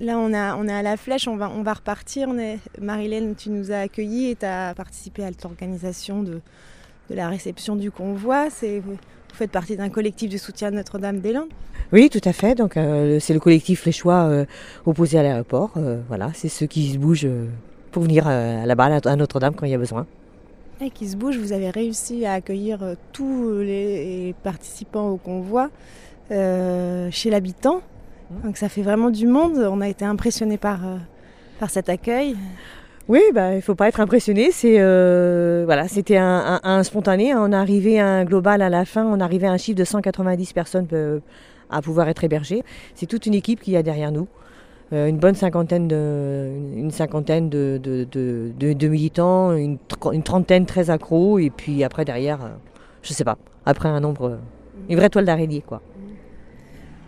[0.00, 2.30] Là, on, a, on est à la flèche, on va, on va repartir.
[2.80, 6.40] Marilène, tu nous as accueillis et tu as participé à l'organisation de,
[7.10, 8.48] de, la réception du convoi.
[8.48, 8.96] Vous
[9.34, 11.50] faites partie d'un collectif de soutien de Notre-Dame-des-Landes
[11.92, 12.54] Oui, tout à fait.
[12.54, 14.46] Donc, euh, c'est le collectif Les Choix euh,
[14.86, 15.72] opposé à l'aéroport.
[15.76, 17.28] Euh, voilà, c'est ceux qui se bougent
[17.92, 20.06] pour venir là-bas à Notre-Dame quand il y a besoin.
[20.80, 25.68] Et qui se bougent, vous avez réussi à accueillir tous les participants au convoi
[26.30, 27.82] chez l'habitant.
[28.44, 29.58] Donc ça fait vraiment du monde.
[29.58, 30.96] On a été impressionnés par, euh,
[31.58, 32.36] par cet accueil.
[33.08, 34.52] Oui, bah, il ne faut pas être impressionné.
[34.52, 37.34] C'est euh, voilà, c'était un, spontané.
[37.34, 39.04] On arrivait à un global à la fin.
[39.04, 41.18] On arrivait à un chiffre de 190 personnes euh,
[41.70, 42.62] à pouvoir être hébergées.
[42.94, 44.28] C'est toute une équipe qui y a derrière nous.
[44.92, 49.78] une bonne cinquantaine de, une cinquantaine de, de, militants, une,
[50.12, 52.40] une, trentaine très accros, et puis après derrière,
[53.02, 54.38] je sais pas, après un nombre,
[54.88, 55.80] une vraie toile d'araignée quoi.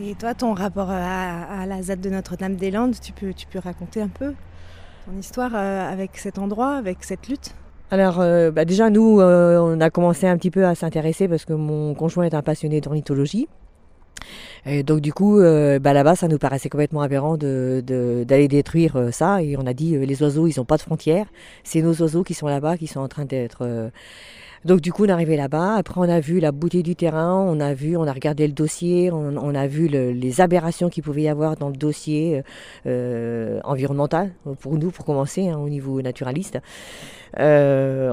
[0.00, 4.32] Et toi, ton rapport à, la ZAD de Notre-Dame-des-Landes, tu peux, raconter un peu
[5.04, 7.54] ton histoire euh, avec cet endroit, avec cette lutte?
[7.90, 11.46] Alors euh, bah, déjà nous euh, on a commencé un petit peu à s'intéresser parce
[11.46, 13.48] que mon conjoint est un passionné d'ornithologie.
[14.66, 19.42] Donc du coup, bah, là-bas, ça nous paraissait complètement aberrant d'aller de, détruire ça.
[19.42, 21.26] Et on a dit, les oiseaux, ils n'ont pas de frontières.
[21.64, 23.90] C'est nos oiseaux qui sont là-bas, qui sont en train d'être
[24.64, 25.76] donc du coup, on est arrivé là-bas.
[25.76, 28.52] Après, on a vu la beauté du terrain, on a vu, on a regardé le
[28.52, 32.42] dossier, on, a vu les aberrations qu'il pouvait y avoir dans le dossier
[32.86, 36.58] euh, environnemental pour nous, pour commencer, hein, au niveau naturaliste.
[37.38, 38.10] Euh,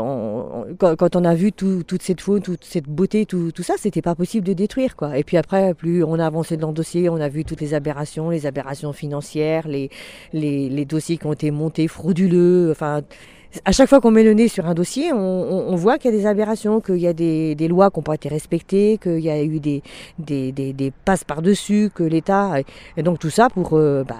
[0.78, 4.46] quand, on a vu toute cette faune, toute cette beauté, tout, ça, c'était pas possible
[4.46, 5.18] de détruire, quoi.
[5.18, 8.30] Et puis après, plus on a dans le dossier, on a vu toutes les aberrations,
[8.30, 13.02] les aberrations financières, les dossiers qui ont été montés frauduleux, enfin
[13.64, 16.18] à chaque fois qu'on met le nez sur un dossier, on, voit qu'il y a
[16.18, 19.42] des aberrations, qu'il y a des, lois qui n'ont pas été respectées, qu'il y a
[19.44, 22.54] eu des, passes par-dessus, que l'État...
[22.98, 24.16] Et donc tout ça, pour, euh, bah,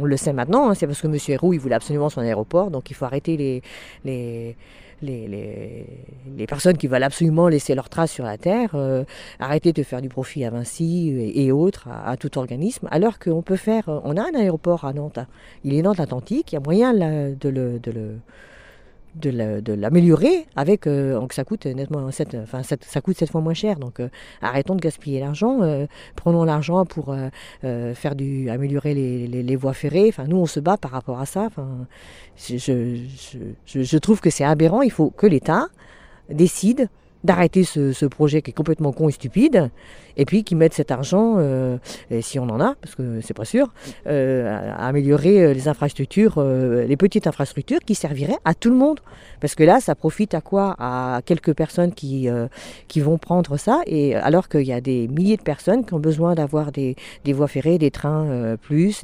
[0.00, 1.16] on, le sait maintenant, hein, c'est parce que M.
[1.28, 3.62] Héroux, il voulait absolument son aéroport, donc il faut arrêter les,
[4.04, 4.56] les
[5.04, 5.86] les,
[6.36, 9.04] les, personnes qui veulent absolument laisser leur trace sur la Terre, euh,
[9.38, 13.56] arrêter de faire du profit à Vinci et, autres, à, tout organisme, alors qu'on peut
[13.56, 15.26] faire, on a un aéroport à Nantes, hein.
[15.64, 18.18] il est Nantes Atlantique, il y a moyen de le, de le
[19.14, 23.78] de l'améliorer avec euh, que ça coûte nettement enfin ça, coûte sept fois moins cher.
[23.78, 24.08] Donc euh,
[24.42, 25.86] arrêtons de gaspiller l'argent euh,
[26.16, 27.14] prenons l'argent pour
[27.62, 30.08] faire du améliorer les, les, voies ferrées.
[30.08, 31.44] Enfin nous on se bat par rapport à ça.
[31.44, 31.86] Enfin
[32.36, 32.98] je,
[33.66, 34.82] je trouve que c'est aberrant.
[34.82, 35.68] Il faut que l'État
[36.28, 36.88] décide
[37.24, 39.70] d'arrêter ce, projet qui est complètement con et stupide,
[40.16, 41.78] et puis qu'ils mettent cet argent, euh,
[42.20, 43.72] si on en a, parce que c'est pas sûr,
[44.06, 49.00] euh, à, améliorer euh, les infrastructures, les petites infrastructures qui serviraient à tout le monde.
[49.40, 50.76] Parce que là, ça profite à quoi?
[50.78, 52.28] À quelques personnes qui,
[52.88, 56.00] qui vont prendre ça, et alors qu'il y a des milliers de personnes qui ont
[56.00, 59.02] besoin d'avoir des, des, voies ferrées, des trains plus,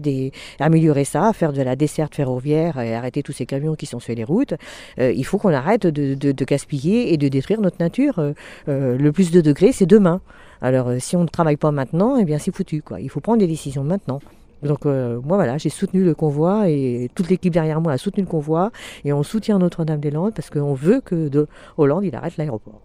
[0.58, 4.14] améliorer ça, faire de la desserte ferroviaire et arrêter tous ces camions qui sont sur
[4.14, 4.54] les routes.
[4.98, 8.09] il faut qu'on arrête de, de gaspiller et de détruire notre nature.
[8.18, 8.34] Euh,
[8.68, 10.20] euh, le plus de degrés, c'est demain.
[10.60, 12.82] Alors euh, si on ne travaille pas maintenant, eh bien c'est foutu.
[12.98, 14.20] Il faut prendre des décisions maintenant.
[14.62, 18.28] Donc moi voilà, j'ai soutenu le convoi et toute l'équipe derrière moi a soutenu le
[18.28, 18.72] convoi
[19.06, 21.46] et on soutient Notre-Dame-des-Landes parce qu'on veut que de
[21.78, 22.82] Hollande il arrête l'aéroport.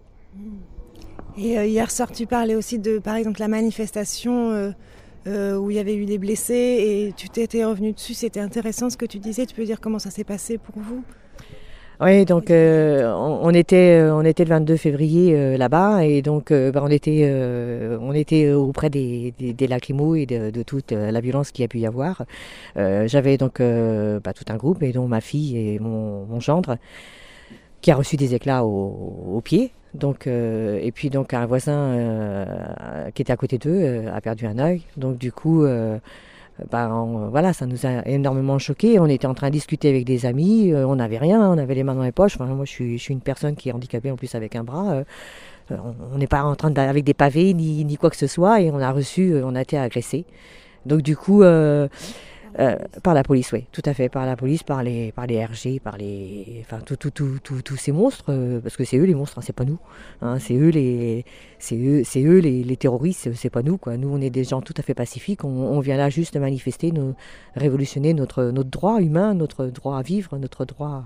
[1.37, 4.73] Et hier soir tu parlais aussi de par exemple la manifestation
[5.27, 8.95] où il y avait eu des blessés et tu t'étais revenu dessus, c'était intéressant ce
[8.95, 11.03] que tu disais, tu peux dire comment ça s'est passé pour vous?
[12.01, 16.51] Oui, donc euh, on, était euh, on était le 22 février euh, là-bas et donc
[16.51, 21.79] bah, on était auprès des, des, et de, toute la violence qu'il y a pu
[21.79, 22.23] y avoir.
[22.75, 26.77] J'avais donc bah, tout un groupe et dont ma fille et mon, gendre
[27.81, 29.71] qui a reçu des éclats au, pied.
[29.93, 32.45] Donc et puis donc un voisin
[33.13, 34.81] qui était à côté d'eux a perdu un œil.
[34.97, 35.65] Donc du coup
[36.71, 38.99] ben, voilà, ça nous a énormément choqué.
[38.99, 41.75] On était en train de discuter avec des amis, euh, on n'avait rien, on avait
[41.75, 42.39] les mains dans les poches.
[42.39, 44.93] moi, je suis, une personne qui est handicapée en plus avec un bras.
[44.93, 45.03] Euh,
[46.13, 48.61] on n'est pas en train de, avec des pavés ni, ni, quoi que ce soit,
[48.61, 50.25] et on a reçu, on a été agressé.
[50.85, 51.87] Donc du coup, euh,
[53.03, 55.81] par la police, oui, tout à fait, par la police, par les, par les RG,
[55.83, 59.13] par les, enfin, tous tout, tout, tous ces monstres, euh, parce que c'est eux les
[59.13, 59.79] monstres, hein, c'est pas nous.
[60.21, 61.25] Hein, c'est eux les,
[61.59, 63.97] c'est eux, c'est eux les, terroristes, c'est pas nous, quoi.
[63.97, 65.43] Nous, on est des gens tout à fait pacifiques.
[65.43, 67.15] On, vient là juste manifester, nos,
[67.55, 71.03] révolutionner notre, notre droit humain, notre droit à vivre, notre droit.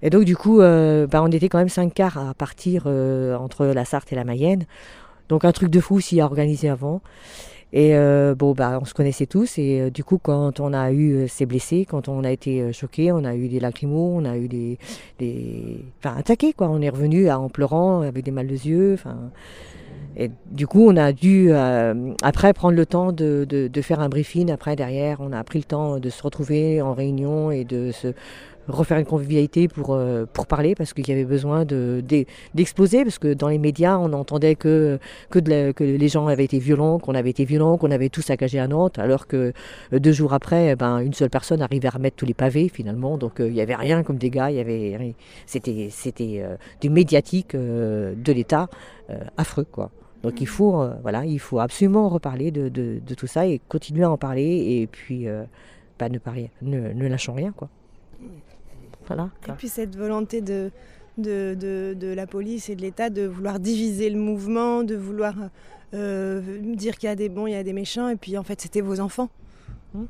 [0.00, 3.66] Et donc, du coup, euh, bah, on était quand même cinq quarts à partir entre
[3.66, 4.64] la Sarthe et la Mayenne.
[5.28, 7.02] Donc, un truc de fou s'y a organisé avant.
[7.72, 9.58] Et euh, bon, bah, on se connaissait tous.
[9.58, 12.72] Et euh, du coup, quand on a eu euh, ces blessés, quand on a été
[12.72, 14.78] choqués, on a eu des lacrymos, on a eu des.
[15.18, 15.84] des...
[15.98, 16.68] Enfin, attaqués, quoi.
[16.68, 18.94] On est revenu en pleurant, avec des mal de yeux.
[18.94, 19.30] Enfin.
[20.16, 21.52] Et du coup, on a dû
[22.22, 24.50] après prendre le temps de, faire un briefing.
[24.50, 28.14] Après, derrière, on a pris le temps de se retrouver en réunion et de se
[28.68, 33.18] refaire une convivialité pour, euh, pour parler parce qu'il y avait besoin d'exposer de, parce
[33.18, 34.98] que dans les médias on entendait que,
[35.30, 35.40] que,
[35.82, 38.98] les gens avaient été violents, qu'on avait été violents, qu'on avait tout saccagé à Nantes
[38.98, 39.52] alors que
[39.92, 42.68] euh, deux jours après eh ben, une seule personne arrivait à remettre tous les pavés
[42.68, 43.18] finalement.
[43.18, 44.64] Donc euh, il n'y avait rien comme dégâts,
[45.46, 46.44] c'était
[46.80, 48.68] du médiatique de l'État
[49.36, 49.90] affreux quoi.
[50.22, 54.04] Donc il faut, voilà, il faut absolument reparler de, de, de, tout ça et continuer
[54.04, 55.26] à en parler et puis
[55.98, 57.50] pas ne, parler, ne, ne lâchons rien.
[57.50, 57.68] quoi.
[59.48, 60.70] Et puis cette volonté de,
[61.18, 65.34] de, la police et de l'État de vouloir diviser le mouvement, de vouloir
[65.94, 66.40] euh,
[66.74, 68.60] dire qu'il y a des bons, il y a des méchants, et puis en fait
[68.60, 69.28] c'était vos enfants.
[69.94, 70.04] Hmm.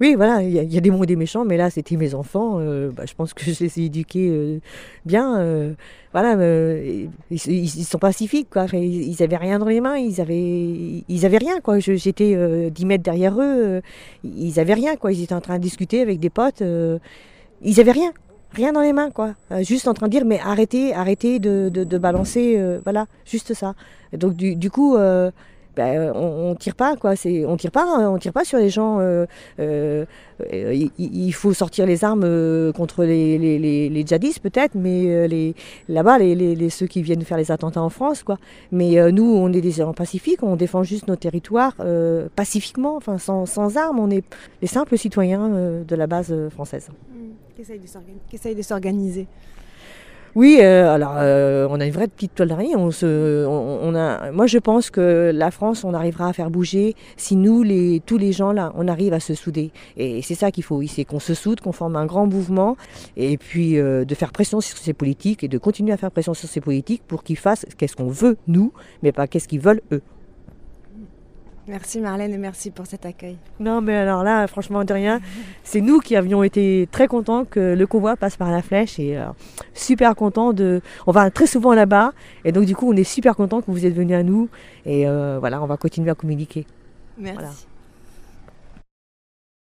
[0.00, 2.58] Oui, voilà, il y, a des bons et des méchants, mais là, c'était mes enfants.
[2.58, 4.58] Euh, bah, je pense que je les ai éduqués euh,
[5.04, 5.74] bien.
[6.12, 6.36] voilà,
[7.30, 8.66] ils, sont pacifiques, quoi.
[8.72, 11.78] ils, n'avaient rien dans les mains, ils avaient, ils avaient rien, quoi.
[11.78, 13.80] J'étais 10 mètres derrière eux,
[14.24, 15.12] ils avaient rien, quoi.
[15.12, 16.62] Ils étaient en train de discuter avec des potes,
[17.62, 18.12] ils avaient rien
[18.54, 19.34] rien dans les mains, quoi.
[19.50, 23.54] Euh, juste en train de dire, mais arrêtez, arrêtez de, de, balancer, euh, voilà, juste
[23.54, 23.74] ça.
[24.12, 25.30] donc du, du coup, euh,
[25.78, 26.96] on, on, tire pas,
[28.44, 29.00] sur les gens.
[29.58, 35.54] il, faut sortir les armes contre les, djihadistes peut-être, mais
[35.88, 36.18] là-bas,
[36.70, 38.38] ceux qui viennent faire les attentats en France, quoi.
[38.72, 41.76] Mais nous, on est des gens pacifiques, on défend juste nos territoires
[42.36, 43.98] pacifiquement, sans, armes.
[43.98, 44.24] On est
[44.62, 46.88] les simples citoyens de la base française
[48.32, 49.26] essayent de s'organiser.
[50.34, 52.74] Oui, euh, alors euh, on a une vraie petite toile d'araignée.
[52.74, 56.96] On se, on, a, moi, je pense que la France, on arrivera à faire bouger
[57.16, 59.70] si nous, les, tous les gens là, on arrive à se souder.
[59.96, 60.82] Et c'est ça qu'il faut.
[61.08, 62.76] Qu'on se soude, qu'on forme un grand mouvement,
[63.16, 66.34] et puis euh, de faire pression sur ces politiques et de continuer à faire pression
[66.34, 68.72] sur ces politiques pour qu'ils fassent qu'est-ce qu'on veut nous,
[69.02, 70.02] mais pas qu'est-ce qu'ils veulent eux.
[71.66, 73.38] Merci Marlène et merci pour cet accueil.
[73.58, 75.20] Non mais alors là, franchement de rien,
[75.62, 79.16] c'est nous qui avions été très contents que le convoi passe par la flèche et
[79.16, 79.24] euh,
[79.72, 80.82] super contents de...
[81.06, 82.12] On va très souvent là-bas
[82.44, 84.50] et donc du coup on est super contents que vous êtes venus à nous
[84.84, 86.66] et euh, voilà, on va continuer à communiquer.
[87.16, 87.66] Merci.